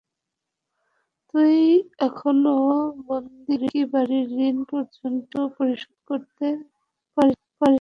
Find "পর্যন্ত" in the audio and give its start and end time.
4.71-5.31